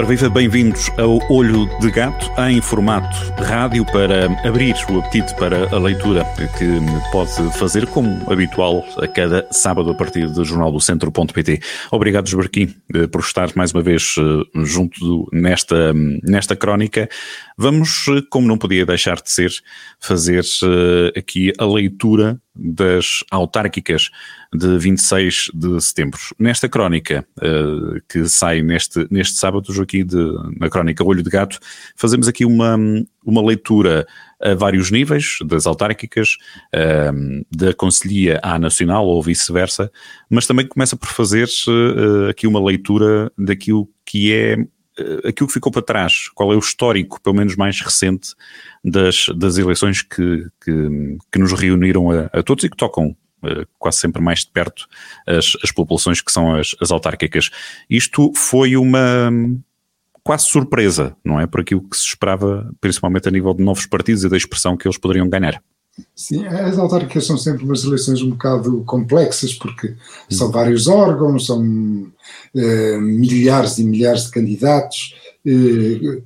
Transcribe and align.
Ora, 0.00 0.08
viva, 0.08 0.30
bem-vindos 0.30 0.90
ao 0.96 1.18
Olho 1.30 1.68
de 1.78 1.90
Gato, 1.90 2.32
em 2.48 2.58
formato 2.62 3.14
rádio, 3.36 3.84
para 3.84 4.32
abrir 4.48 4.74
o 4.88 4.98
apetite 4.98 5.34
para 5.34 5.68
a 5.68 5.78
leitura 5.78 6.24
que 6.56 6.64
pode 7.12 7.30
fazer, 7.58 7.86
como 7.88 8.08
habitual, 8.32 8.82
a 8.96 9.06
cada 9.06 9.46
sábado 9.52 9.90
a 9.90 9.94
partir 9.94 10.26
do 10.26 10.42
Jornal 10.42 10.72
do 10.72 10.80
Centro.pt. 10.80 11.60
Obrigado, 11.90 12.30
Joaquim, 12.30 12.74
eh, 12.94 13.08
por 13.08 13.20
estar 13.20 13.50
mais 13.54 13.74
uma 13.74 13.82
vez 13.82 14.14
eh, 14.18 14.62
junto 14.64 15.28
nesta, 15.34 15.92
nesta 16.22 16.56
crónica. 16.56 17.06
Vamos, 17.58 18.06
eh, 18.08 18.22
como 18.30 18.48
não 18.48 18.56
podia 18.56 18.86
deixar 18.86 19.20
de 19.20 19.30
ser, 19.30 19.50
fazer 20.00 20.46
aqui 21.14 21.52
a 21.58 21.66
leitura 21.66 22.40
das 22.60 23.24
autárquicas 23.30 24.10
de 24.52 24.76
26 24.76 25.50
de 25.54 25.80
setembro. 25.80 26.20
Nesta 26.38 26.68
crónica 26.68 27.26
uh, 27.38 28.00
que 28.08 28.28
sai 28.28 28.62
neste, 28.62 29.06
neste 29.10 29.38
sábado, 29.38 29.72
aqui 29.80 30.04
de, 30.04 30.16
na 30.58 30.68
crónica 30.68 31.02
Olho 31.02 31.22
de 31.22 31.30
Gato, 31.30 31.58
fazemos 31.96 32.28
aqui 32.28 32.44
uma, 32.44 32.76
uma 33.24 33.42
leitura 33.42 34.06
a 34.42 34.54
vários 34.54 34.90
níveis 34.90 35.38
das 35.46 35.66
autárquicas, 35.66 36.36
uh, 36.74 37.44
da 37.50 37.72
Conselhia 37.72 38.38
à 38.42 38.58
Nacional 38.58 39.06
ou 39.06 39.22
vice-versa, 39.22 39.90
mas 40.28 40.46
também 40.46 40.66
começa 40.66 40.96
por 40.96 41.08
fazer 41.08 41.48
uh, 41.66 42.28
aqui 42.28 42.46
uma 42.46 42.62
leitura 42.62 43.32
daquilo 43.38 43.88
que 44.04 44.32
é 44.34 44.56
aquilo 45.24 45.46
que 45.46 45.52
ficou 45.52 45.72
para 45.72 45.82
trás, 45.82 46.28
qual 46.34 46.52
é 46.52 46.56
o 46.56 46.58
histórico, 46.58 47.20
pelo 47.20 47.36
menos 47.36 47.56
mais 47.56 47.80
recente, 47.80 48.34
das, 48.84 49.26
das 49.36 49.58
eleições 49.58 50.02
que, 50.02 50.46
que, 50.64 51.18
que 51.30 51.38
nos 51.38 51.52
reuniram 51.52 52.10
a, 52.10 52.30
a, 52.32 52.42
todos 52.42 52.64
e 52.64 52.70
que 52.70 52.76
tocam 52.76 53.16
uh, 53.42 53.66
quase 53.78 53.98
sempre 53.98 54.22
mais 54.22 54.40
de 54.40 54.50
perto 54.50 54.86
as, 55.26 55.52
as 55.62 55.70
populações 55.70 56.20
que 56.20 56.32
são 56.32 56.54
as, 56.54 56.74
as 56.80 56.90
autárquicas. 56.90 57.50
Isto 57.88 58.32
foi 58.34 58.76
uma 58.76 59.30
quase 60.22 60.46
surpresa, 60.46 61.16
não 61.24 61.40
é? 61.40 61.46
Por 61.46 61.60
aquilo 61.60 61.88
que 61.88 61.96
se 61.96 62.04
esperava, 62.04 62.70
principalmente 62.80 63.28
a 63.28 63.30
nível 63.30 63.54
de 63.54 63.62
novos 63.62 63.86
partidos 63.86 64.24
e 64.24 64.28
da 64.28 64.36
expressão 64.36 64.76
que 64.76 64.86
eles 64.86 64.98
poderiam 64.98 65.28
ganhar. 65.28 65.62
Sim, 66.14 66.46
as 66.46 66.78
autárquicas 66.78 67.26
são 67.26 67.36
sempre 67.36 67.64
umas 67.64 67.84
eleições 67.84 68.22
um 68.22 68.30
bocado 68.30 68.82
complexas, 68.84 69.54
porque 69.54 69.94
são 70.28 70.50
vários 70.50 70.86
órgãos, 70.86 71.46
são 71.46 72.10
eh, 72.54 72.98
milhares 72.98 73.78
e 73.78 73.84
milhares 73.84 74.24
de 74.24 74.30
candidatos, 74.30 75.14
eh, 75.46 76.22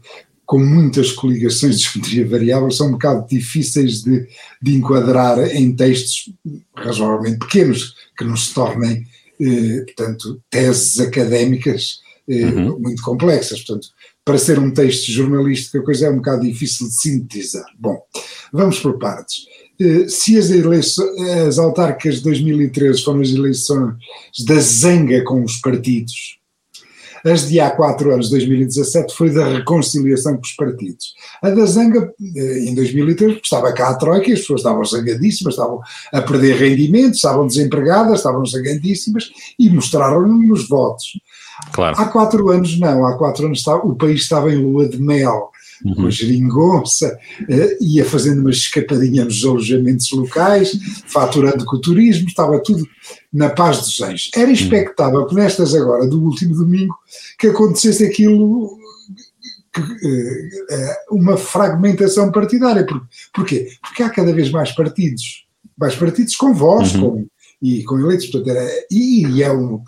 com 0.47 0.59
muitas 0.59 1.13
coligações 1.13 1.79
de 1.81 1.85
geometria 1.85 2.29
variável, 2.29 2.71
são 2.71 2.89
um 2.89 2.93
bocado 2.93 3.27
difíceis 3.29 4.03
de, 4.03 4.27
de 4.61 4.75
enquadrar 4.75 5.39
em 5.55 5.75
textos 5.75 6.33
razoavelmente 6.77 7.39
pequenos, 7.39 7.95
que 8.17 8.25
não 8.25 8.37
se 8.37 8.53
tornem, 8.53 9.07
eh, 9.41 9.83
portanto, 9.87 10.41
teses 10.51 11.01
académicas 11.01 12.01
uhum. 12.29 12.79
muito 12.79 13.03
complexas. 13.03 13.63
Portanto, 13.63 13.89
para 14.25 14.39
ser 14.39 14.59
um 14.59 14.71
texto 14.71 15.13
jornalístico, 15.13 15.79
a 15.79 15.85
coisa 15.85 16.07
é 16.07 16.11
um 16.11 16.17
bocado 16.17 16.43
difícil 16.43 16.89
de 16.89 16.95
sintetizar. 16.95 17.67
Bom, 17.79 18.01
vamos 18.53 18.79
por 18.81 18.99
partes. 18.99 19.45
Eh, 19.79 20.09
se 20.09 20.39
as 20.39 20.51
eleições, 20.51 21.21
as 21.47 21.59
autárquicas 21.59 22.17
de 22.17 22.25
2013 22.25 23.03
foram 23.03 23.21
as 23.21 23.31
eleições 23.31 23.95
da 24.47 24.59
zanga 24.61 25.23
com 25.25 25.43
os 25.43 25.57
partidos, 25.61 26.39
as 27.25 27.49
de 27.49 27.59
há 27.59 27.71
quatro 27.71 28.13
anos, 28.13 28.29
2017, 28.29 29.15
foi 29.15 29.31
da 29.31 29.47
reconciliação 29.47 30.37
com 30.37 30.43
os 30.43 30.53
partidos. 30.53 31.15
A 31.41 31.49
da 31.51 31.65
Zanga, 31.65 32.13
eh, 32.37 32.59
em 32.61 32.75
2003, 32.75 33.41
estava 33.43 33.73
cá 33.73 33.89
a 33.89 33.95
Troika 33.95 34.29
e 34.29 34.35
as 34.35 34.41
pessoas 34.41 34.61
estavam 34.61 34.85
zangadíssimas, 34.85 35.55
estavam 35.55 35.81
a 36.13 36.21
perder 36.21 36.57
rendimento, 36.57 37.15
estavam 37.15 37.47
desempregadas, 37.47 38.19
estavam 38.19 38.45
zangadíssimas 38.45 39.31
e 39.59 39.71
mostraram 39.71 40.27
nos 40.29 40.69
votos. 40.69 41.19
Claro. 41.73 41.97
Há 41.99 42.05
quatro 42.07 42.51
anos 42.51 42.79
não, 42.79 43.07
há 43.07 43.17
quatro 43.17 43.47
anos 43.47 43.67
o 43.67 43.95
país 43.95 44.23
estava 44.23 44.53
em 44.53 44.57
lua 44.57 44.89
de 44.89 45.01
mel 45.01 45.51
uhum. 45.85 45.95
com 45.95 46.07
a 46.07 46.11
geringonça, 46.11 47.19
uh, 47.43 47.85
ia 47.85 48.05
fazendo 48.05 48.41
uma 48.41 48.51
escapadinha 48.51 49.25
nos 49.25 49.45
alojamentos 49.45 50.11
locais, 50.13 50.79
faturando 51.07 51.65
com 51.65 51.77
o 51.77 51.81
turismo, 51.81 52.29
estava 52.29 52.63
tudo 52.63 52.87
na 53.33 53.51
paz 53.51 53.79
dos 53.79 54.01
anjos. 54.01 54.31
Era 54.35 54.51
expectável 54.51 55.27
que 55.27 55.35
nestas 55.35 55.75
agora, 55.75 56.07
do 56.07 56.23
último 56.23 56.55
domingo, 56.55 56.95
que 57.39 57.49
acontecesse 57.49 58.05
aquilo 58.05 58.79
que, 59.73 59.81
uh, 59.81 61.15
uma 61.17 61.37
fragmentação 61.37 62.31
partidária. 62.31 62.87
Por, 62.87 63.03
porquê? 63.35 63.69
Porque 63.83 64.03
há 64.03 64.11
cada 64.11 64.33
vez 64.33 64.51
mais 64.51 64.73
partidos, 64.73 65.47
mais 65.77 65.97
partidos 65.97 66.37
com 66.37 66.55
voz, 66.55 66.95
uhum. 66.95 67.27
E 67.65 67.83
com 67.83 67.99
eleitos. 67.99 68.27
Portanto, 68.27 68.55
era, 68.55 68.69
e, 68.91 69.43
é 69.43 69.51
um, 69.51 69.81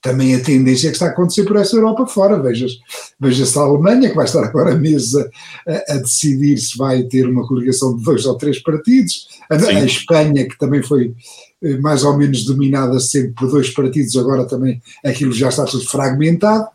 também 0.00 0.36
a 0.36 0.40
tendência 0.40 0.88
que 0.88 0.94
está 0.94 1.06
a 1.06 1.08
acontecer 1.08 1.42
por 1.44 1.56
essa 1.56 1.74
Europa 1.74 2.06
fora. 2.06 2.40
Veja-se 2.40 2.78
veja 3.18 3.44
a 3.58 3.62
Alemanha, 3.62 4.08
que 4.08 4.14
vai 4.14 4.24
estar 4.24 4.44
agora 4.44 4.72
à 4.72 4.76
mesa 4.76 5.28
a, 5.66 5.94
a, 5.94 5.96
decidir 5.96 6.56
se 6.58 6.78
vai 6.78 7.02
ter 7.02 7.28
uma 7.28 7.44
coligação 7.44 7.96
de 7.96 8.04
dois 8.04 8.24
ou 8.24 8.36
três 8.36 8.62
partidos. 8.62 9.26
A, 9.50 9.56
a, 9.56 9.84
Espanha, 9.84 10.48
que 10.48 10.56
também 10.56 10.80
foi 10.80 11.12
eh, 11.60 11.76
mais 11.78 12.04
ou 12.04 12.16
menos 12.16 12.44
dominada 12.44 13.00
sempre 13.00 13.32
por 13.32 13.50
dois 13.50 13.68
partidos, 13.70 14.16
agora 14.16 14.46
também 14.46 14.80
aquilo 15.04 15.32
já 15.32 15.48
está 15.48 15.64
tudo 15.64 15.84
fragmentado. 15.88 16.68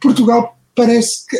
Portugal 0.00 0.56
parece 0.72 1.26
que. 1.26 1.36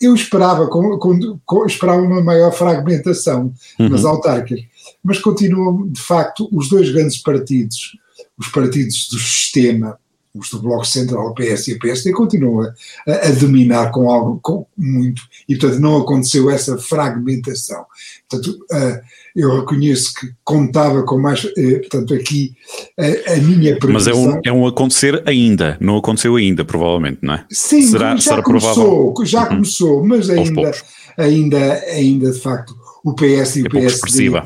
eu 0.00 0.14
esperava, 0.14 0.68
com, 0.68 0.96
com, 0.98 1.40
com, 1.44 1.66
esperava 1.66 2.00
uma 2.00 2.22
maior 2.22 2.52
fragmentação 2.52 3.52
uhum. 3.80 3.88
nas 3.88 4.04
autárquicas 4.04 4.71
mas 5.02 5.18
continuam, 5.18 5.88
de 5.88 6.00
facto, 6.00 6.48
os 6.52 6.68
dois 6.68 6.90
grandes 6.90 7.18
partidos, 7.18 7.96
os 8.38 8.48
partidos 8.48 9.08
do 9.08 9.18
sistema, 9.18 9.98
os 10.34 10.48
do 10.48 10.60
Bloco 10.60 10.86
Central, 10.86 11.28
o 11.28 11.34
PS 11.34 11.68
e 11.68 11.72
o 11.74 11.78
PSD, 11.78 12.12
continuam 12.12 12.62
a, 13.06 13.12
a, 13.12 13.30
dominar 13.32 13.90
com 13.90 14.10
algo 14.10 14.40
com 14.42 14.66
muito, 14.76 15.22
e 15.48 15.56
portanto 15.56 15.80
não 15.80 15.98
aconteceu 15.98 16.48
essa 16.48 16.78
fragmentação. 16.78 17.84
Portanto, 18.28 18.58
uh, 18.72 19.00
eu 19.36 19.60
reconheço 19.60 20.14
que 20.14 20.32
contava 20.42 21.02
com 21.02 21.18
mais, 21.18 21.44
uh, 21.44 21.80
portanto 21.80 22.14
aqui 22.14 22.54
a, 22.98 23.34
a 23.34 23.36
minha 23.36 23.78
previsão... 23.78 23.92
Mas 23.92 24.06
é 24.06 24.14
um, 24.14 24.40
é 24.46 24.52
um 24.52 24.66
acontecer 24.66 25.22
ainda, 25.26 25.76
não 25.80 25.98
aconteceu 25.98 26.36
ainda, 26.36 26.64
provavelmente, 26.64 27.18
não 27.20 27.34
é? 27.34 27.44
Sim, 27.50 27.82
será, 27.82 28.16
já 28.16 28.22
será 28.22 28.42
começou, 28.42 29.12
provável? 29.12 29.26
já 29.26 29.42
uhum. 29.42 29.48
começou, 29.48 30.06
mas 30.06 30.30
ainda, 30.30 30.72
ainda, 31.18 31.74
ainda 31.90 32.32
de 32.32 32.40
facto 32.40 32.74
o 33.04 33.14
PS 33.14 33.56
e 33.56 33.60
é 33.60 33.62
o 33.64 33.70
PSD 33.70 34.30
uh, 34.30 34.42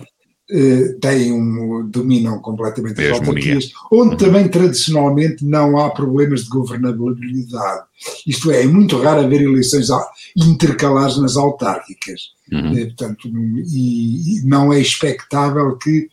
têm 1.01 1.33
um, 1.33 1.89
dominam 1.89 2.39
completamente 2.39 3.01
as 3.03 3.19
autarquias, 3.19 3.73
onde 3.91 4.11
uhum. 4.11 4.17
também 4.17 4.49
tradicionalmente 4.49 5.45
não 5.45 5.79
há 5.79 5.91
problemas 5.91 6.45
de 6.45 6.49
governabilidade. 6.49 7.85
Isto 8.27 8.51
é, 8.51 8.63
é 8.63 8.67
muito 8.67 9.01
raro 9.01 9.23
haver 9.23 9.43
eleições 9.43 9.89
intercalares 10.37 11.19
nas 11.19 11.37
autárquicas. 11.37 12.37
Uhum. 12.53 12.73
Uh, 12.73 12.87
portanto, 12.87 13.29
e, 13.29 14.39
e, 14.39 14.43
não 14.45 14.73
é 14.73 14.81
expectável 14.81 15.77
que, 15.77 16.09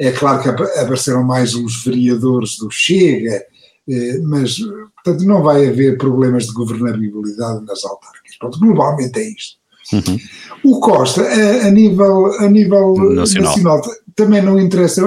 é 0.00 0.10
claro 0.10 0.42
que 0.42 0.48
apareceram 0.48 1.22
mais 1.22 1.54
os 1.54 1.84
vereadores 1.84 2.56
do 2.56 2.68
Chega, 2.70 3.44
uh, 3.86 4.26
mas, 4.26 4.58
portanto, 4.58 5.24
não 5.24 5.42
vai 5.42 5.68
haver 5.68 5.96
problemas 5.96 6.46
de 6.46 6.52
governabilidade 6.52 7.64
nas 7.64 7.84
autárquicas. 7.84 8.36
Portanto, 8.36 8.60
globalmente 8.60 9.18
é 9.20 9.28
isto. 9.30 9.58
Uhum. 9.92 10.18
O 10.64 10.80
Costa, 10.80 11.22
a, 11.22 11.66
a, 11.66 11.70
nível, 11.70 12.26
a 12.40 12.48
nível 12.48 12.94
nacional. 13.14 13.50
nacional. 13.50 13.82
também 14.14 14.42
não 14.42 14.58
interessa 14.58 15.02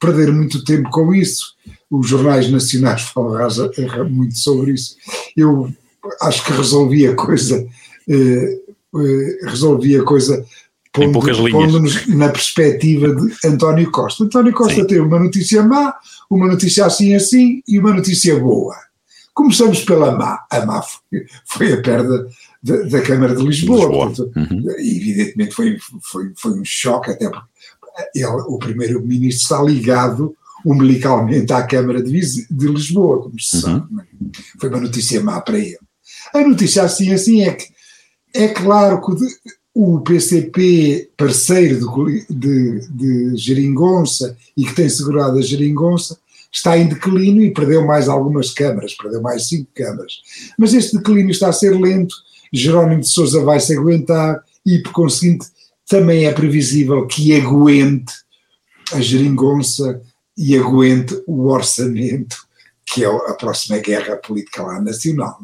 perder 0.00 0.32
muito 0.32 0.64
tempo 0.64 0.90
com 0.90 1.14
isso. 1.14 1.54
Os 1.90 2.08
jornais 2.08 2.50
nacionais 2.50 3.02
falam 3.14 3.48
muito 4.10 4.38
sobre 4.38 4.72
isso. 4.72 4.96
Eu 5.36 5.70
acho 6.20 6.44
que 6.44 6.52
resolvi 6.52 7.06
a 7.06 7.14
coisa, 7.14 7.66
eh, 8.08 8.60
eh, 8.96 9.38
resolvi 9.46 9.96
a 9.96 10.02
coisa 10.02 10.44
pondo-nos 10.92 12.06
na 12.06 12.28
perspectiva 12.28 13.14
de 13.14 13.34
António 13.44 13.90
Costa. 13.90 14.24
António 14.24 14.52
Costa 14.52 14.82
Sim. 14.82 14.86
tem 14.86 15.00
uma 15.00 15.18
notícia 15.18 15.62
má, 15.62 15.94
uma 16.30 16.46
notícia 16.46 16.86
assim 16.86 17.14
assim 17.14 17.62
e 17.66 17.78
uma 17.78 17.92
notícia 17.92 18.38
boa. 18.38 18.76
Começamos 19.32 19.82
pela 19.82 20.16
má. 20.16 20.44
A 20.48 20.64
má 20.64 20.82
foi, 20.82 21.26
foi 21.44 21.72
a 21.72 21.82
perda 21.82 22.28
da, 22.64 22.76
da 22.84 23.02
Câmara 23.02 23.36
de 23.36 23.42
Lisboa. 23.42 23.80
Lisboa. 23.80 24.06
Portanto, 24.06 24.32
uhum. 24.34 24.70
Evidentemente 24.78 25.54
foi, 25.54 25.76
foi, 26.00 26.32
foi 26.34 26.52
um 26.58 26.64
choque, 26.64 27.10
até 27.10 27.28
porque 27.28 27.46
ele, 28.14 28.26
o 28.26 28.58
primeiro-ministro 28.58 29.42
está 29.42 29.62
ligado 29.62 30.34
umbilicalmente 30.64 31.52
à 31.52 31.62
Câmara 31.62 32.02
de, 32.02 32.10
de 32.50 32.66
Lisboa, 32.66 33.22
como 33.22 33.38
se 33.38 33.60
sabe. 33.60 33.84
Uhum. 33.92 34.00
É? 34.00 34.04
Foi 34.58 34.70
uma 34.70 34.80
notícia 34.80 35.22
má 35.22 35.40
para 35.42 35.58
ele. 35.58 35.78
A 36.32 36.40
notícia 36.40 36.82
assim 36.82 37.12
assim 37.12 37.42
é 37.42 37.52
que 37.52 37.66
é 38.32 38.48
claro 38.48 39.00
que 39.00 39.12
o 39.74 40.00
PCP, 40.00 41.10
parceiro 41.16 41.78
de, 41.78 42.26
de, 42.30 42.88
de 42.88 43.36
Geringonça 43.36 44.36
e 44.56 44.64
que 44.64 44.74
tem 44.74 44.88
segurado 44.88 45.38
a 45.38 45.42
Geringonça, 45.42 46.18
está 46.50 46.78
em 46.78 46.86
declínio 46.86 47.42
e 47.42 47.52
perdeu 47.52 47.84
mais 47.84 48.08
algumas 48.08 48.50
câmaras, 48.50 48.94
perdeu 48.94 49.20
mais 49.20 49.48
cinco 49.48 49.68
câmaras. 49.74 50.22
Mas 50.56 50.72
este 50.72 50.96
declínio 50.96 51.30
está 51.30 51.48
a 51.48 51.52
ser 51.52 51.78
lento 51.78 52.14
Jerónimo 52.54 53.00
de 53.00 53.08
Sousa 53.08 53.42
vai 53.42 53.58
se 53.58 53.76
aguentar 53.76 54.42
e, 54.64 54.78
por 54.78 54.92
conseguinte, 54.92 55.46
também 55.88 56.26
é 56.26 56.32
previsível 56.32 57.06
que 57.06 57.34
aguente 57.34 58.12
a 58.92 59.00
geringonça 59.00 60.00
e 60.36 60.56
aguente 60.56 61.20
o 61.26 61.48
orçamento, 61.48 62.36
que 62.86 63.04
é 63.04 63.08
a 63.08 63.34
próxima 63.34 63.78
guerra 63.78 64.16
política 64.16 64.62
lá 64.62 64.80
nacional. 64.80 65.38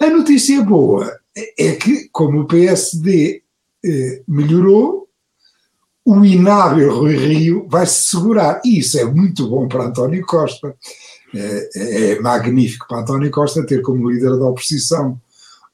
É? 0.00 0.06
A 0.06 0.10
notícia 0.10 0.62
boa 0.62 1.18
é 1.58 1.72
que, 1.72 2.08
como 2.12 2.40
o 2.40 2.46
PSD 2.46 3.42
eh, 3.84 4.22
melhorou, 4.26 5.08
o 6.04 6.24
inábil 6.24 6.94
Rui 6.94 7.16
Rio 7.16 7.66
vai 7.68 7.86
se 7.86 8.08
segurar. 8.08 8.62
E 8.64 8.78
isso 8.78 8.98
é 8.98 9.04
muito 9.04 9.48
bom 9.48 9.68
para 9.68 9.84
António 9.84 10.24
Costa. 10.24 10.74
É, 11.34 12.12
é 12.12 12.20
magnífico 12.20 12.86
para 12.88 13.00
António 13.00 13.30
Costa 13.30 13.66
ter 13.66 13.82
como 13.82 14.08
líder 14.08 14.38
da 14.38 14.46
oposição 14.46 15.20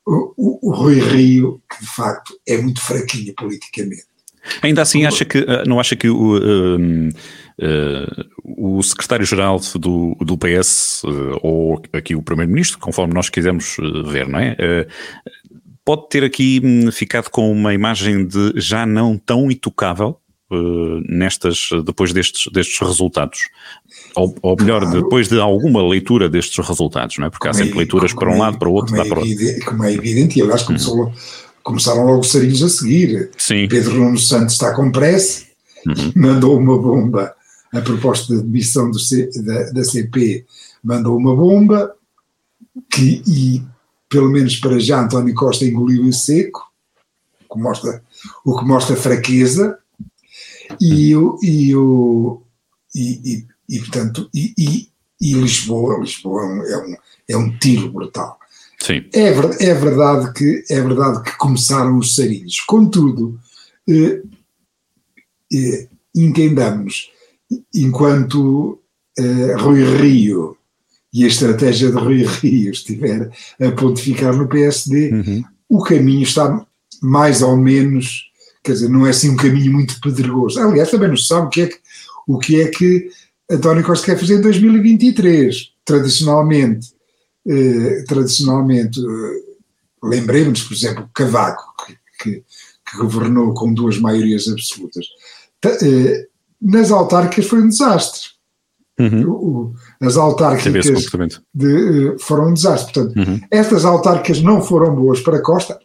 o, 0.06 0.68
o, 0.68 0.74
Rui 0.74 1.00
Rio, 1.00 1.62
que 1.70 1.84
de 1.84 1.90
facto 1.90 2.34
é 2.46 2.58
muito 2.58 2.80
fraquinho 2.80 3.34
politicamente. 3.34 4.04
Ainda 4.60 4.82
assim, 4.82 5.06
acha 5.06 5.24
que, 5.24 5.38
eh, 5.38 5.64
não 5.66 5.80
acha 5.80 5.96
que 5.96 6.08
o, 6.08 6.36
uh, 6.36 7.08
uh, 7.08 8.76
o 8.76 8.82
secretário-geral 8.82 9.58
do, 9.76 10.14
do 10.20 10.36
PS, 10.36 11.02
uh, 11.04 11.38
ou 11.42 11.82
aqui 11.94 12.14
o 12.14 12.20
primeiro-ministro, 12.20 12.78
conforme 12.78 13.14
nós 13.14 13.30
quisermos 13.30 13.76
ver, 14.06 14.28
não 14.28 14.38
é? 14.38 14.54
pode 15.82 16.08
ter 16.08 16.24
aqui 16.24 16.60
hum, 16.64 16.90
ficado 16.90 17.28
com 17.30 17.50
uma 17.52 17.74
imagem 17.74 18.26
de 18.26 18.52
já 18.56 18.86
não 18.86 19.18
tão 19.18 19.50
intocável 19.50 20.18
nestas, 21.08 21.68
depois 21.84 22.12
destes, 22.12 22.50
destes 22.52 22.78
resultados? 22.80 23.48
Ou, 24.14 24.34
ou 24.42 24.56
melhor, 24.56 24.82
claro. 24.82 25.02
depois 25.02 25.28
de 25.28 25.38
alguma 25.40 25.86
leitura 25.86 26.28
destes 26.28 26.66
resultados, 26.66 27.18
não 27.18 27.26
é? 27.26 27.30
Porque 27.30 27.48
como 27.48 27.50
há 27.50 27.54
sempre 27.54 27.74
é, 27.74 27.78
leituras 27.78 28.12
para 28.12 28.30
um 28.30 28.36
é, 28.36 28.38
lado, 28.38 28.58
para 28.58 28.68
o 28.68 28.72
outro, 28.72 28.94
para 28.94 29.18
o 29.18 29.22
outro. 29.22 29.64
Como 29.64 29.84
é 29.84 29.92
evidente, 29.92 30.38
e 30.38 30.42
aliás 30.42 30.62
começou, 30.62 31.06
uhum. 31.06 31.12
começaram 31.62 32.04
logo 32.04 32.20
os 32.20 32.30
sarilhos 32.30 32.62
a 32.62 32.68
seguir. 32.68 33.30
Sim. 33.36 33.68
Pedro 33.68 33.94
Nuno 33.94 34.18
Santos 34.18 34.54
está 34.54 34.74
com 34.74 34.90
pressa, 34.90 35.44
uhum. 35.86 36.12
mandou 36.16 36.58
uma 36.58 36.78
bomba, 36.78 37.34
a 37.72 37.80
proposta 37.80 38.36
de 38.36 38.42
demissão 38.42 38.90
da, 38.90 39.70
da 39.72 39.84
CP 39.84 40.44
mandou 40.82 41.16
uma 41.16 41.34
bomba, 41.34 41.94
que, 42.92 43.22
e 43.26 43.62
pelo 44.08 44.30
menos 44.30 44.56
para 44.56 44.78
já 44.78 45.00
António 45.00 45.34
Costa 45.34 45.64
engoliu 45.64 46.04
em 46.04 46.12
seco, 46.12 46.60
o 47.48 47.54
que 47.54 47.60
mostra, 47.60 48.02
o 48.44 48.58
que 48.58 48.64
mostra 48.64 48.96
fraqueza, 48.96 49.78
e, 50.80 51.16
o, 51.16 51.38
e, 51.42 51.76
o, 51.76 52.42
e, 52.94 53.32
e, 53.32 53.46
e 53.68 53.78
portanto, 53.80 54.28
e, 54.34 54.54
e, 55.20 55.32
Lisboa, 55.32 56.00
Lisboa 56.00 56.42
é 56.42 56.76
um, 56.76 56.96
é 57.28 57.36
um 57.36 57.58
tiro 57.58 57.90
brutal. 57.90 58.38
Sim. 58.80 59.04
É, 59.14 59.28
é, 59.28 59.74
verdade 59.74 60.32
que, 60.34 60.64
é 60.68 60.80
verdade 60.80 61.22
que 61.22 61.36
começaram 61.38 61.96
os 61.96 62.14
sarilhos. 62.14 62.60
Contudo, 62.60 63.38
eh, 63.88 64.20
eh, 65.52 65.88
entendamos, 66.14 67.10
enquanto 67.74 68.82
eh, 69.18 69.54
Rui 69.56 69.82
Rio 69.96 70.56
e 71.12 71.24
a 71.24 71.28
estratégia 71.28 71.90
de 71.90 71.96
Rui 71.96 72.24
Rio 72.24 72.72
estiver 72.72 73.30
a 73.60 73.70
pontificar 73.72 74.36
no 74.36 74.48
PSD, 74.48 75.12
uhum. 75.12 75.44
o 75.68 75.82
caminho 75.82 76.22
está 76.22 76.66
mais 77.02 77.40
ou 77.40 77.56
menos, 77.56 78.30
quer 78.64 78.72
dizer, 78.72 78.88
não 78.88 79.06
é 79.06 79.11
assim 79.11 79.31
um 79.31 79.37
caminho 79.37 79.72
muito 79.72 80.00
pedregoso. 80.00 80.58
Aliás, 80.58 80.90
também 80.90 81.08
não 81.08 81.16
se 81.16 81.26
sabe 81.26 81.46
o 81.46 81.50
que 81.50 81.61
é 81.61 81.66
que, 81.66 81.78
o 82.26 82.38
que, 82.38 82.61
é 82.62 82.69
que 82.69 83.11
António 83.50 83.84
Costa 83.84 84.06
quer 84.06 84.19
fazer 84.19 84.38
em 84.38 84.40
2023. 84.40 85.75
Tradicionalmente, 85.84 86.94
eh, 87.46 88.05
tradicionalmente 88.08 88.99
eh, 88.99 89.55
lembremos, 90.02 90.62
por 90.62 90.75
exemplo, 90.75 91.11
Cavaco, 91.14 91.75
que, 91.87 91.99
que, 92.19 92.44
que, 92.90 92.96
governou 92.96 93.52
com 93.52 93.72
duas 93.75 93.99
maiorias 93.99 94.49
absolutas. 94.49 95.06
Eh, 95.82 96.26
nas 96.60 96.90
autárquicas 96.90 97.46
foi 97.46 97.60
um 97.60 97.69
desastre. 97.69 98.34
Uhum. 98.99 99.28
O, 99.28 99.75
as 100.00 100.17
autárquicas 100.17 100.87
de, 101.52 102.12
eh, 102.12 102.17
foram 102.19 102.49
um 102.49 102.55
desastre. 102.55 102.94
Portanto, 102.94 103.17
uhum. 103.17 103.40
estas 103.50 103.84
autárquicas 103.84 104.40
não 104.40 104.62
foram 104.62 104.94
boas 104.94 105.20
para 105.20 105.43
Costa, 105.43 105.78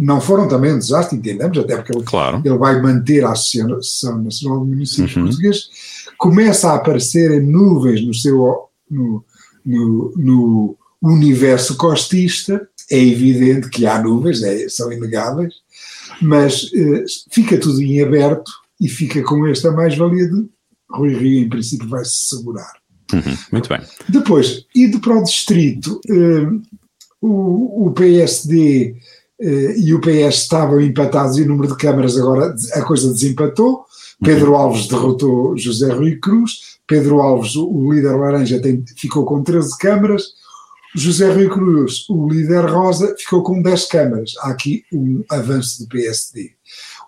não 0.00 0.18
foram 0.18 0.48
também 0.48 0.72
um 0.72 0.78
desastre, 0.78 1.18
entendemos, 1.18 1.58
até 1.58 1.76
porque 1.76 1.94
ele, 1.94 2.04
claro. 2.04 2.40
ele 2.42 2.56
vai 2.56 2.80
manter 2.80 3.22
a 3.22 3.32
Associação 3.32 4.22
Nacional 4.22 4.64
de 4.64 4.70
Municípios 4.70 5.14
uhum. 5.14 5.24
Portugueses, 5.24 5.68
começa 6.16 6.70
a 6.70 6.76
aparecer 6.76 7.42
nuvens 7.42 8.04
no 8.04 8.14
seu 8.14 8.70
no, 8.90 9.22
no, 9.64 10.12
no, 10.16 10.76
universo 11.02 11.76
costista, 11.76 12.66
é 12.90 12.98
evidente 12.98 13.68
que 13.68 13.86
há 13.86 14.02
nuvens, 14.02 14.42
é, 14.42 14.68
são 14.68 14.90
inegáveis, 14.90 15.54
mas 16.20 16.70
eh, 16.74 17.04
fica 17.30 17.58
tudo 17.58 17.80
em 17.80 18.02
aberto 18.02 18.50
e 18.80 18.88
fica 18.88 19.22
com 19.22 19.46
esta 19.46 19.70
mais-valia 19.70 20.28
de 20.28 20.46
Rui 20.90 21.14
Rio, 21.14 21.44
em 21.44 21.48
princípio, 21.48 21.88
vai 21.88 22.04
se 22.04 22.28
segurar. 22.28 22.72
Uhum, 23.12 23.36
muito 23.52 23.68
bem. 23.68 23.80
Depois, 24.08 24.66
indo 24.74 25.00
para 25.00 25.18
o 25.18 25.22
distrito, 25.22 26.00
eh, 26.08 26.48
o, 27.20 27.86
o 27.86 27.92
PSD 27.92 28.96
e 29.40 29.94
o 29.94 30.00
PS 30.00 30.42
estavam 30.42 30.80
empatados 30.80 31.38
em 31.38 31.46
número 31.46 31.68
de 31.68 31.76
câmaras, 31.76 32.16
agora 32.18 32.54
a 32.74 32.82
coisa 32.82 33.12
desempatou. 33.12 33.84
Pedro 34.22 34.54
Alves 34.54 34.86
derrotou 34.86 35.56
José 35.56 35.92
Rui 35.92 36.16
Cruz. 36.16 36.78
Pedro 36.86 37.20
Alves, 37.20 37.56
o 37.56 37.92
líder 37.92 38.16
laranja, 38.16 38.60
tem, 38.60 38.84
ficou 38.96 39.24
com 39.24 39.42
13 39.42 39.78
câmaras. 39.78 40.24
José 40.94 41.32
Rui 41.32 41.48
Cruz, 41.48 42.08
o 42.08 42.28
líder 42.28 42.66
rosa, 42.66 43.14
ficou 43.16 43.42
com 43.42 43.62
10 43.62 43.86
câmaras. 43.86 44.34
Há 44.40 44.50
aqui 44.50 44.84
um 44.92 45.22
avanço 45.30 45.82
do 45.82 45.88
PSD. 45.88 46.50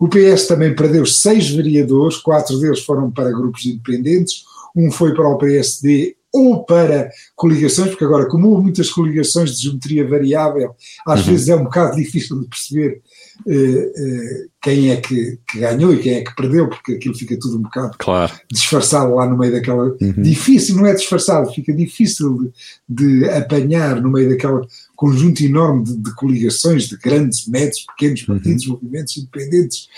O 0.00 0.08
PS 0.08 0.46
também 0.46 0.74
perdeu 0.74 1.04
seis 1.04 1.50
vereadores, 1.50 2.16
quatro 2.16 2.58
deles 2.58 2.84
foram 2.84 3.10
para 3.10 3.32
grupos 3.32 3.66
independentes, 3.66 4.44
um 4.74 4.90
foi 4.90 5.14
para 5.14 5.28
o 5.28 5.36
PSD 5.36 6.16
ou 6.32 6.64
para 6.64 7.10
coligações, 7.36 7.90
porque 7.90 8.04
agora, 8.04 8.26
como 8.26 8.48
houve 8.48 8.62
muitas 8.62 8.88
coligações 8.88 9.56
de 9.56 9.64
geometria 9.64 10.08
variável, 10.08 10.74
às 11.06 11.20
uhum. 11.20 11.26
vezes 11.26 11.48
é 11.48 11.56
um 11.56 11.64
bocado 11.64 11.94
difícil 11.96 12.40
de 12.40 12.48
perceber 12.48 13.02
uh, 13.46 13.50
uh, 13.50 14.50
quem 14.62 14.90
é 14.90 14.96
que, 14.96 15.38
que, 15.46 15.58
ganhou 15.58 15.92
e 15.92 15.98
quem 15.98 16.14
é 16.14 16.24
que 16.24 16.34
perdeu, 16.34 16.68
porque 16.70 16.92
aquilo 16.92 17.14
fica 17.14 17.38
tudo 17.38 17.58
um 17.58 17.62
bocado 17.62 17.96
claro. 17.98 18.32
disfarçado 18.50 19.14
lá 19.14 19.26
no 19.28 19.36
meio 19.36 19.52
daquela. 19.52 19.94
Uhum. 20.00 20.22
Difícil, 20.22 20.76
não 20.76 20.86
é 20.86 20.94
disfarçado, 20.94 21.52
fica 21.52 21.72
difícil 21.72 22.50
de, 22.88 23.22
de 23.22 23.28
apanhar 23.28 24.00
no 24.00 24.10
meio 24.10 24.30
daquela 24.30 24.66
conjunto 24.96 25.42
enorme 25.42 25.84
de, 25.84 25.96
de 25.96 26.14
coligações, 26.14 26.88
de 26.88 26.96
grandes, 26.96 27.46
médios, 27.46 27.84
pequenos 27.88 28.20
uhum. 28.20 28.34
partidos, 28.36 28.66
uhum. 28.66 28.78
movimentos 28.80 29.16
independentes. 29.18 29.88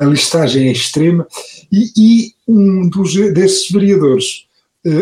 A 0.00 0.06
listagem 0.06 0.68
é 0.68 0.72
extrema 0.72 1.26
e, 1.70 1.92
e 1.96 2.32
um 2.48 2.88
dos, 2.88 3.14
desses 3.32 3.70
vereadores 3.70 4.46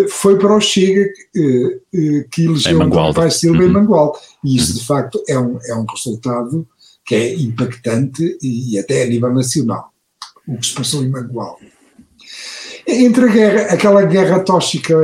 foi 0.08 0.38
para 0.38 0.56
o 0.56 0.60
Chega 0.60 1.02
eh, 1.36 1.80
eh, 1.92 2.24
que 2.30 2.44
elegeu 2.44 2.80
António 2.80 3.12
Vai 3.12 3.30
Silva 3.30 3.62
uhum. 3.62 3.68
em 3.68 3.72
Mangual. 3.72 4.20
E 4.44 4.56
isso, 4.56 4.72
uhum. 4.72 4.78
de 4.78 4.86
facto, 4.86 5.22
é 5.28 5.38
um, 5.38 5.58
é 5.66 5.74
um 5.74 5.84
resultado 5.84 6.66
que 7.04 7.14
é 7.14 7.34
impactante 7.34 8.38
e 8.40 8.78
até 8.78 9.02
a 9.02 9.06
nível 9.06 9.34
nacional, 9.34 9.92
o 10.46 10.56
que 10.56 10.66
se 10.66 10.74
passou 10.74 11.02
em 11.02 11.10
Mangual. 11.10 11.58
Entre 12.86 13.24
a 13.24 13.28
guerra, 13.28 13.60
aquela 13.72 14.02
guerra 14.04 14.40
tóxica 14.40 14.94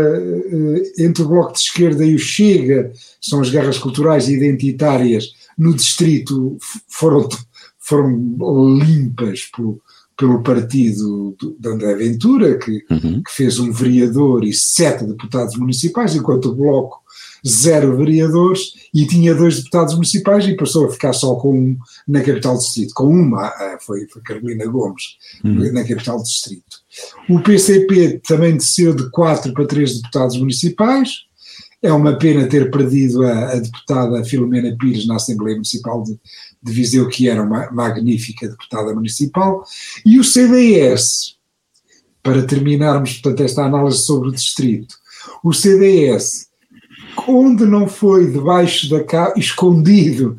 entre 0.97 1.23
o 1.23 1.29
Bloco 1.29 1.53
de 1.53 1.59
Esquerda 1.59 2.05
e 2.05 2.15
o 2.15 2.19
Chega, 2.19 2.93
são 3.21 3.41
as 3.41 3.51
guerras 3.51 3.79
culturais 3.79 4.29
e 4.29 4.35
identitárias, 4.35 5.33
no 5.57 5.75
distrito 5.75 6.57
foram, 6.89 7.29
foram 7.79 8.79
limpas 8.79 9.43
por, 9.53 9.81
pelo 10.19 10.43
partido 10.43 11.37
de 11.59 11.69
André 11.69 11.95
Ventura, 11.95 12.59
que, 12.59 12.85
uhum. 12.91 13.23
que, 13.23 13.33
fez 13.33 13.61
um 13.61 13.71
vereador 13.71 14.45
e 14.45 14.53
sete 14.53 15.05
deputados 15.05 15.57
municipais, 15.57 16.17
enquanto 16.17 16.47
o 16.47 16.55
Bloco 16.55 16.99
zero 17.47 17.97
vereadores 17.97 18.73
e 18.93 19.07
tinha 19.07 19.33
dois 19.33 19.59
deputados 19.59 19.95
municipais 19.95 20.45
e 20.45 20.57
passou 20.57 20.87
a 20.87 20.91
ficar 20.91 21.13
só 21.13 21.37
com 21.37 21.57
um 21.57 21.79
na 22.07 22.21
capital 22.21 22.55
do 22.55 22.61
distrito, 22.61 22.93
com 22.95 23.07
uma, 23.07 23.53
foi, 23.81 24.09
foi 24.09 24.21
Carolina 24.23 24.67
Gomes, 24.67 25.05
uhum. 25.45 25.73
na 25.73 25.85
capital 25.85 26.19
do 26.19 26.25
distrito. 26.25 26.79
O 27.29 27.41
PCP 27.41 28.21
também 28.27 28.57
desceu 28.57 28.95
de 28.95 29.09
quatro 29.11 29.53
para 29.53 29.67
três 29.67 29.95
deputados 29.95 30.37
municipais, 30.37 31.29
é 31.81 31.93
uma 31.93 32.19
pena 32.19 32.49
ter 32.49 32.71
perdido 32.73 33.25
a, 33.25 33.53
a 33.53 33.57
deputada 33.57 34.25
Filomena 34.25 34.77
Pires 34.77 35.07
na 35.07 35.15
Assembleia 35.15 35.55
Municipal 35.55 36.03
de, 36.03 36.19
de 36.63 36.73
Viseu, 36.73 37.09
que 37.09 37.29
era 37.29 37.43
uma 37.43 37.71
magnífica 37.71 38.49
deputada 38.49 38.95
municipal, 38.95 39.65
e 40.05 40.19
o 40.19 40.25
CDS, 40.25 41.37
para 42.23 42.43
terminarmos, 42.43 43.15
portanto, 43.15 43.43
esta 43.43 43.65
análise 43.65 43.99
sobre 43.99 44.29
o 44.29 44.33
distrito, 44.33 44.97
o 45.43 45.53
CDS, 45.53 46.49
onde 47.27 47.65
não 47.65 47.89
foi 47.89 48.31
debaixo 48.31 48.89
da 48.91 49.03
capa, 49.03 49.39
escondido 49.39 50.37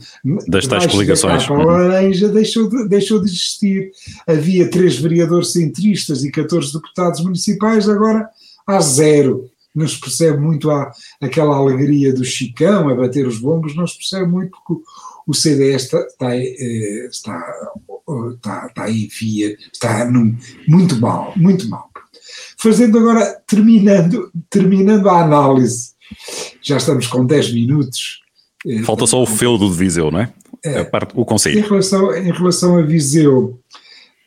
das 0.48 0.68
tais 0.68 0.88
coligações, 0.88 1.44
da 1.44 1.48
capa 1.48 1.64
laranja, 1.64 2.30
deixou 2.30 2.70
de, 2.70 2.88
deixou 2.88 3.20
de 3.20 3.26
existir. 3.26 3.92
Havia 4.28 4.70
três 4.70 4.98
vereadores 4.98 5.52
centristas 5.52 6.24
e 6.24 6.32
14 6.32 6.74
deputados 6.74 7.22
municipais, 7.22 7.90
agora 7.90 8.30
há 8.68 8.80
zero. 8.80 9.50
Não 9.76 9.88
se 9.88 10.00
percebe 10.00 10.40
muito 10.40 10.72
a, 10.72 10.92
aquela 11.22 11.56
alegria 11.56 12.14
do 12.14 12.26
Chicão 12.26 12.90
a 12.90 12.96
bater 12.96 13.28
os 13.28 13.38
bombos, 13.38 13.76
não 13.76 13.86
se 13.86 13.98
percebe 13.98 14.28
muito 14.30 14.52
porque 14.52 14.82
o 15.30 15.34
CDS 15.36 15.84
está, 15.84 16.00
está, 16.08 16.36
está, 16.36 17.72
está, 18.34 18.66
está 18.66 18.84
aí 18.84 19.08
via, 19.08 19.56
está 19.72 20.04
num, 20.06 20.36
muito 20.68 21.00
mal, 21.00 21.34
muito 21.36 21.70
mal. 21.70 21.88
Fazendo 22.58 22.98
agora, 22.98 23.40
terminando, 23.46 24.32
terminando 24.50 25.08
a 25.08 25.22
análise, 25.22 25.92
já 26.64 26.78
estamos 26.78 27.06
com 27.06 27.24
10 27.24 27.54
minutos. 27.54 28.22
Falta 28.84 29.06
só 29.06 29.22
o 29.22 29.26
feudo 29.28 29.70
de 29.70 29.78
Viseu, 29.78 30.10
não 30.10 30.22
é? 30.22 30.34
é 30.66 30.80
a 30.80 30.86
parte, 30.86 31.14
o 31.16 31.24
conselho. 31.24 31.60
Em 31.60 31.62
relação, 31.62 32.16
em 32.16 32.32
relação 32.32 32.78
a 32.80 32.82
Viseu, 32.82 33.60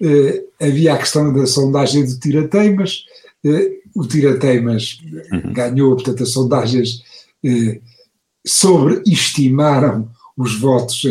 eh, 0.00 0.44
havia 0.60 0.94
a 0.94 0.98
questão 0.98 1.32
da 1.34 1.46
sondagem 1.46 2.06
do 2.06 2.16
Tirateimas, 2.20 3.04
eh, 3.44 3.72
o 3.92 4.06
Tirateimas 4.06 5.00
uhum. 5.32 5.52
ganhou, 5.52 5.96
portanto, 5.96 6.22
as 6.22 6.30
sondagens 6.30 7.02
eh, 7.44 7.80
sobreestimaram 8.46 10.08
os 10.36 10.58
votos 10.58 11.02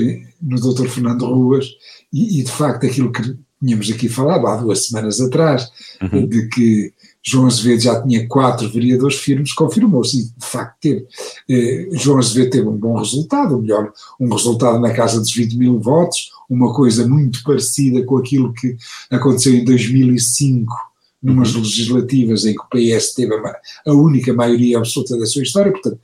no 0.42 0.60
Dr. 0.60 0.88
Fernando 0.88 1.26
Ruas 1.26 1.68
e, 2.12 2.40
e, 2.40 2.44
de 2.44 2.52
facto, 2.52 2.86
aquilo 2.86 3.12
que 3.12 3.36
tínhamos 3.64 3.90
aqui 3.92 4.10
falado 4.10 4.48
há 4.48 4.56
duas 4.56 4.88
semanas 4.88 5.22
atrás, 5.22 5.70
uhum. 6.02 6.28
de 6.28 6.48
que 6.50 6.94
João 7.24 7.46
Azevedo 7.46 7.82
já 7.82 8.02
tinha 8.02 8.28
quatro 8.28 8.68
vereadores 8.70 9.18
firmes, 9.18 9.54
confirmou-se 9.54 10.18
e 10.18 10.24
de 10.24 10.46
facto 10.46 10.76
teve. 10.82 11.06
Eh, 11.48 11.90
João 11.94 12.18
Azevedo 12.18 12.50
teve 12.50 12.68
um 12.68 12.76
bom 12.76 12.98
resultado, 12.98 13.62
melhor, 13.62 13.94
um 14.20 14.34
resultado 14.34 14.80
na 14.80 14.92
casa 14.92 15.20
dos 15.20 15.32
20 15.32 15.56
mil 15.58 15.80
votos, 15.80 16.32
uma 16.50 16.74
coisa 16.74 17.08
muito 17.08 17.44
parecida 17.44 18.04
com 18.04 18.18
aquilo 18.18 18.52
que 18.54 18.76
aconteceu 19.12 19.54
em 19.54 19.64
2005, 19.64 20.74
numas 21.22 21.54
uhum. 21.54 21.62
legislativas 21.62 22.46
em 22.46 22.56
que 22.56 22.62
o 22.62 22.70
PS 22.70 23.14
teve 23.14 23.36
a, 23.36 23.56
a 23.86 23.94
única 23.94 24.34
maioria 24.34 24.80
absoluta 24.80 25.16
da 25.18 25.28
sua 25.28 25.44
história, 25.44 25.72
portanto, 25.72 26.00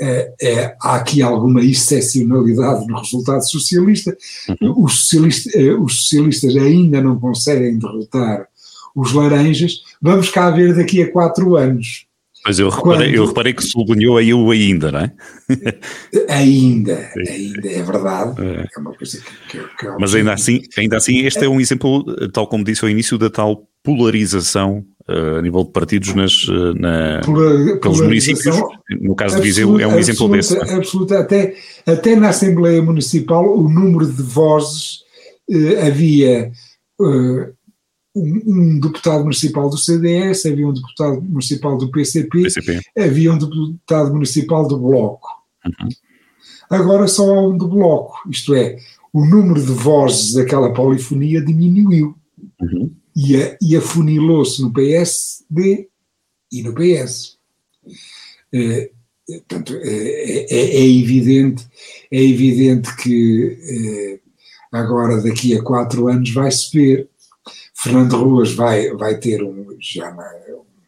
é, 0.00 0.32
é, 0.40 0.76
há 0.80 0.96
aqui 0.96 1.22
alguma 1.22 1.60
excepcionalidade 1.64 2.86
no 2.86 2.98
resultado 2.98 3.42
socialista. 3.42 4.16
Uhum. 4.60 4.84
Os, 4.84 5.00
socialista, 5.00 5.58
eh, 5.58 5.74
os 5.74 6.02
socialistas 6.02 6.56
ainda 6.56 7.02
não 7.02 7.18
conseguem 7.18 7.78
derrotar 7.78 8.46
os 8.94 9.12
laranjas. 9.12 9.82
Vamos 10.00 10.30
cá 10.30 10.50
ver 10.50 10.74
daqui 10.74 11.02
a 11.02 11.10
quatro 11.10 11.56
anos. 11.56 12.06
Mas 12.46 12.58
eu 12.58 12.68
reparei, 12.68 13.08
Quando, 13.08 13.14
eu 13.14 13.26
reparei 13.26 13.52
que 13.52 13.62
sublinhou 13.62 14.16
aí 14.16 14.32
o 14.32 14.50
ainda, 14.50 14.92
não 14.92 15.00
é? 15.00 15.12
ainda, 16.32 17.10
ainda, 17.28 17.68
é 17.68 17.82
verdade. 17.82 18.40
É, 18.40 18.68
é 18.74 18.80
uma 18.80 18.94
coisa 18.94 19.20
que, 19.50 19.58
que, 19.58 19.76
que 19.76 19.88
Mas 19.98 20.14
ainda 20.14 20.32
assim, 20.32 20.62
ainda 20.78 20.96
assim, 20.96 21.18
este 21.26 21.44
é 21.44 21.48
um 21.48 21.60
exemplo, 21.60 22.04
tal 22.32 22.46
como 22.46 22.64
disse 22.64 22.84
ao 22.84 22.90
início, 22.90 23.18
da 23.18 23.28
tal 23.28 23.68
polarização 23.82 24.84
a 25.08 25.40
nível 25.40 25.64
de 25.64 25.70
partidos 25.70 26.14
nas, 26.14 26.44
uh, 26.44 26.74
na, 26.74 27.20
pelos 27.80 28.00
municípios. 28.00 28.56
No 29.00 29.14
caso 29.14 29.36
de 29.36 29.42
Viseu, 29.42 29.80
é 29.80 29.86
um 29.86 29.98
exemplo 29.98 30.26
absoluta, 30.26 30.64
desse. 30.64 30.74
Absoluta, 30.74 31.18
até, 31.18 31.56
até 31.86 32.14
na 32.14 32.28
Assembleia 32.28 32.82
Municipal, 32.82 33.58
o 33.58 33.68
número 33.68 34.06
de 34.06 34.22
vozes 34.22 35.00
uh, 35.50 35.86
havia 35.86 36.52
um, 37.00 37.52
um, 38.14 38.80
deputado 38.80 39.22
municipal 39.22 39.70
do 39.70 39.78
CDS, 39.78 40.44
havia 40.44 40.68
um 40.68 40.72
deputado 40.74 41.22
municipal 41.22 41.78
do 41.78 41.90
PCP, 41.90 42.42
PCP. 42.42 42.80
havia 42.98 43.32
um 43.32 43.38
deputado 43.38 44.12
municipal 44.12 44.68
do 44.68 44.78
Bloco. 44.78 45.28
Uhum. 45.64 45.88
Agora 46.68 47.08
só 47.08 47.34
há 47.34 47.48
um 47.48 47.56
do 47.56 47.66
Bloco, 47.66 48.28
isto 48.30 48.54
é, 48.54 48.76
o 49.12 49.24
número 49.24 49.60
de 49.60 49.72
vozes 49.72 50.34
daquela 50.34 50.72
polifonia 50.74 51.40
diminuiu 51.40 52.14
uhum. 52.60 52.90
E, 53.18 53.56
e 53.60 53.76
afunilou-se 53.76 54.62
no 54.62 54.72
PSD 54.72 55.88
e 56.52 56.62
no 56.62 56.72
PS. 56.72 57.36
É, 58.54 58.90
portanto, 59.26 59.76
é, 59.82 60.46
é, 60.48 60.76
é, 60.76 60.88
evidente, 60.88 61.66
é 62.12 62.22
evidente 62.22 62.94
que 62.96 63.58
é, 63.60 64.78
agora 64.78 65.20
daqui 65.20 65.56
a 65.56 65.62
quatro 65.62 66.06
anos 66.06 66.30
vai-se 66.32 66.70
ver 66.72 67.08
Fernando 67.74 68.16
Ruas 68.16 68.52
vai, 68.52 68.90
vai 68.94 69.18
ter 69.18 69.42
um, 69.42 69.76
já 69.80 70.10
uma, 70.10 70.28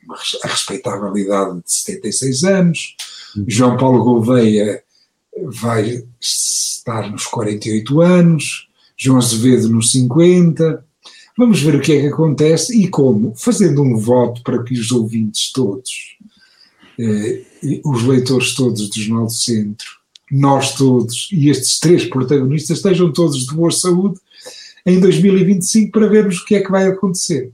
uma 0.04 0.16
a 0.44 0.48
respeitabilidade 0.48 1.56
de 1.64 1.72
76 1.72 2.44
anos, 2.44 2.96
uhum. 3.36 3.44
João 3.48 3.76
Paulo 3.76 4.04
Gouveia 4.04 4.82
vai 5.46 6.04
estar 6.20 7.10
nos 7.10 7.26
48 7.26 8.00
anos, 8.00 8.68
João 8.96 9.18
Azevedo 9.18 9.68
nos 9.68 9.90
50. 9.92 10.84
Vamos 11.40 11.62
ver 11.62 11.74
o 11.74 11.80
que 11.80 11.92
é 11.92 12.00
que 12.02 12.06
acontece 12.08 12.78
e 12.78 12.86
como, 12.86 13.32
fazendo 13.34 13.80
um 13.80 13.96
voto 13.96 14.42
para 14.42 14.62
que 14.62 14.74
os 14.74 14.92
ouvintes 14.92 15.50
todos, 15.50 16.18
eh, 16.98 17.42
os 17.82 18.02
leitores 18.02 18.54
todos 18.54 18.90
do 18.90 19.00
Jornal 19.00 19.24
do 19.24 19.32
Centro, 19.32 19.88
nós 20.30 20.74
todos 20.74 21.30
e 21.32 21.48
estes 21.48 21.80
três 21.80 22.04
protagonistas 22.04 22.76
estejam 22.76 23.10
todos 23.10 23.46
de 23.46 23.54
boa 23.54 23.70
saúde 23.70 24.20
em 24.84 25.00
2025 25.00 25.90
para 25.90 26.10
vermos 26.10 26.40
o 26.40 26.44
que 26.44 26.56
é 26.56 26.60
que 26.60 26.70
vai 26.70 26.86
acontecer. 26.86 27.50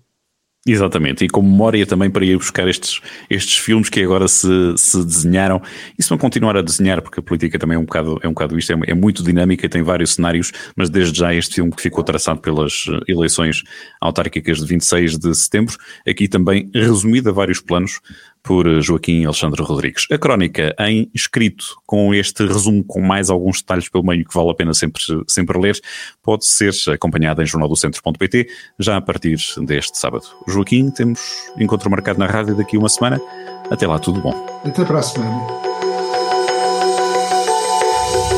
Exatamente, 0.68 1.24
e 1.24 1.28
como 1.28 1.48
memória 1.48 1.86
também 1.86 2.10
para 2.10 2.24
ir 2.24 2.36
buscar 2.36 2.66
estes, 2.66 3.00
estes 3.30 3.56
filmes 3.56 3.88
que 3.88 4.02
agora 4.02 4.26
se, 4.26 4.48
se 4.76 5.04
desenharam. 5.04 5.62
E 5.96 6.02
se 6.02 6.08
vão 6.08 6.18
continuar 6.18 6.56
a 6.56 6.60
desenhar, 6.62 7.00
porque 7.00 7.20
a 7.20 7.22
política 7.22 7.56
também 7.56 7.76
é 7.76 7.78
um 7.78 7.84
bocado, 7.84 8.18
é 8.20 8.26
um 8.26 8.32
bocado 8.32 8.58
isto, 8.58 8.72
é, 8.72 8.76
é 8.88 8.94
muito 8.94 9.22
dinâmica 9.22 9.64
e 9.64 9.68
tem 9.68 9.82
vários 9.82 10.14
cenários, 10.14 10.50
mas 10.74 10.90
desde 10.90 11.16
já 11.16 11.32
este 11.32 11.54
filme 11.54 11.70
que 11.70 11.80
ficou 11.80 12.02
traçado 12.02 12.40
pelas 12.40 12.86
eleições 13.06 13.62
autárquicas 14.00 14.58
de 14.58 14.66
26 14.66 15.18
de 15.18 15.32
setembro, 15.36 15.76
aqui 16.04 16.26
também 16.26 16.68
resumido 16.74 17.28
a 17.30 17.32
vários 17.32 17.60
planos, 17.60 18.00
por 18.46 18.80
Joaquim 18.80 19.24
Alexandre 19.24 19.62
Rodrigues. 19.62 20.06
A 20.10 20.16
crónica 20.16 20.74
em 20.78 21.10
escrito, 21.12 21.76
com 21.84 22.14
este 22.14 22.46
resumo 22.46 22.84
com 22.84 23.00
mais 23.00 23.28
alguns 23.28 23.60
detalhes 23.60 23.88
pelo 23.88 24.04
meio 24.04 24.24
que 24.24 24.32
vale 24.32 24.50
a 24.50 24.54
pena 24.54 24.72
sempre, 24.72 25.02
sempre 25.26 25.58
ler, 25.58 25.76
pode 26.22 26.46
ser 26.46 26.72
acompanhada 26.92 27.42
em 27.42 27.46
jornaldocentro.pt 27.46 28.46
já 28.78 28.96
a 28.96 29.00
partir 29.00 29.36
deste 29.62 29.98
sábado. 29.98 30.24
Joaquim, 30.46 30.90
temos 30.90 31.20
encontro 31.58 31.90
marcado 31.90 32.20
na 32.20 32.26
rádio 32.26 32.56
daqui 32.56 32.78
uma 32.78 32.88
semana. 32.88 33.20
Até 33.68 33.86
lá, 33.86 33.98
tudo 33.98 34.20
bom. 34.20 34.60
Até 34.64 34.84
para 34.84 35.00
a 35.00 35.02
semana. 35.02 35.65